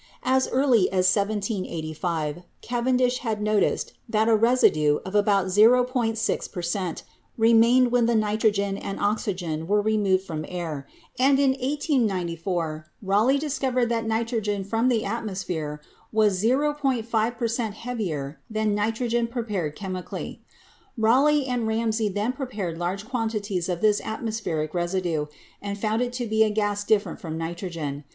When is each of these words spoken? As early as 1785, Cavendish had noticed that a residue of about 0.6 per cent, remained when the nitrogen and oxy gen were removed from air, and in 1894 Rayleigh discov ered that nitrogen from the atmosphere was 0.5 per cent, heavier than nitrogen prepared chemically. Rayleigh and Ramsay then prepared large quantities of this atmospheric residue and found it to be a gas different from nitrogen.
As 0.23 0.47
early 0.47 0.91
as 0.91 1.05
1785, 1.15 2.41
Cavendish 2.63 3.19
had 3.19 3.39
noticed 3.39 3.93
that 4.09 4.27
a 4.27 4.35
residue 4.35 4.97
of 5.05 5.13
about 5.13 5.45
0.6 5.49 6.51
per 6.51 6.61
cent, 6.63 7.03
remained 7.37 7.91
when 7.91 8.07
the 8.07 8.15
nitrogen 8.15 8.79
and 8.79 8.99
oxy 8.99 9.35
gen 9.35 9.67
were 9.67 9.79
removed 9.79 10.23
from 10.23 10.43
air, 10.49 10.87
and 11.19 11.37
in 11.37 11.51
1894 11.51 12.87
Rayleigh 13.03 13.35
discov 13.37 13.73
ered 13.75 13.89
that 13.89 14.07
nitrogen 14.07 14.63
from 14.63 14.87
the 14.89 15.05
atmosphere 15.05 15.79
was 16.11 16.41
0.5 16.41 17.37
per 17.37 17.47
cent, 17.47 17.75
heavier 17.75 18.39
than 18.49 18.73
nitrogen 18.73 19.27
prepared 19.27 19.75
chemically. 19.75 20.41
Rayleigh 20.97 21.45
and 21.45 21.67
Ramsay 21.67 22.09
then 22.09 22.33
prepared 22.33 22.75
large 22.79 23.07
quantities 23.07 23.69
of 23.69 23.81
this 23.81 24.01
atmospheric 24.03 24.73
residue 24.73 25.27
and 25.61 25.77
found 25.77 26.01
it 26.01 26.11
to 26.13 26.25
be 26.25 26.43
a 26.43 26.49
gas 26.49 26.83
different 26.83 27.19
from 27.19 27.37
nitrogen. 27.37 28.03